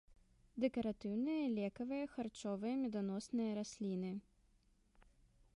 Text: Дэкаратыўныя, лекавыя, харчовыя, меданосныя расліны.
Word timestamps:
Дэкаратыўныя, 0.63 1.43
лекавыя, 1.59 2.05
харчовыя, 2.15 2.73
меданосныя 2.87 3.51
расліны. 3.61 4.11